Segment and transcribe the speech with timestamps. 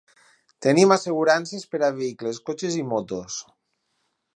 [0.65, 3.41] Tenim assegurances per a vehicles, cotxes i motos.